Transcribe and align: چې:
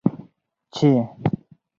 چې: 0.77 0.89